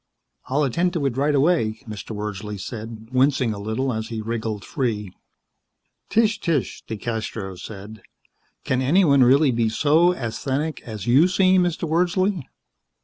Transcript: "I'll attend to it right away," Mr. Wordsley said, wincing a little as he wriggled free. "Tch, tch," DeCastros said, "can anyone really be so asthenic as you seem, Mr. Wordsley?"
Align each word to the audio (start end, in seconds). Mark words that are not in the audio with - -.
"I'll 0.47 0.63
attend 0.63 0.93
to 0.93 1.05
it 1.05 1.15
right 1.15 1.35
away," 1.35 1.79
Mr. 1.87 2.15
Wordsley 2.15 2.59
said, 2.59 3.09
wincing 3.11 3.53
a 3.53 3.59
little 3.59 3.93
as 3.93 4.07
he 4.07 4.19
wriggled 4.19 4.65
free. 4.65 5.13
"Tch, 6.09 6.39
tch," 6.39 6.83
DeCastros 6.87 7.59
said, 7.61 8.01
"can 8.63 8.81
anyone 8.81 9.23
really 9.23 9.51
be 9.51 9.69
so 9.69 10.15
asthenic 10.15 10.81
as 10.81 11.05
you 11.05 11.27
seem, 11.27 11.61
Mr. 11.61 11.87
Wordsley?" 11.87 12.47